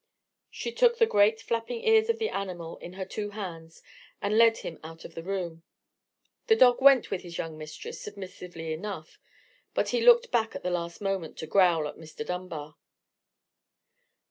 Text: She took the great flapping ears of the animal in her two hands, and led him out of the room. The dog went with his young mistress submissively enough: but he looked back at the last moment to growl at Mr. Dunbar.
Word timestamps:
She 0.49 0.71
took 0.71 0.97
the 0.97 1.05
great 1.05 1.39
flapping 1.41 1.83
ears 1.83 2.09
of 2.09 2.17
the 2.17 2.29
animal 2.29 2.77
in 2.77 2.93
her 2.93 3.05
two 3.05 3.29
hands, 3.29 3.83
and 4.19 4.35
led 4.35 4.57
him 4.57 4.79
out 4.83 5.05
of 5.05 5.13
the 5.13 5.21
room. 5.21 5.61
The 6.47 6.55
dog 6.55 6.81
went 6.81 7.11
with 7.11 7.21
his 7.21 7.37
young 7.37 7.55
mistress 7.55 8.01
submissively 8.01 8.73
enough: 8.73 9.19
but 9.75 9.89
he 9.89 10.01
looked 10.01 10.31
back 10.31 10.55
at 10.55 10.63
the 10.63 10.71
last 10.71 11.01
moment 11.01 11.37
to 11.37 11.45
growl 11.45 11.87
at 11.87 11.97
Mr. 11.99 12.25
Dunbar. 12.25 12.77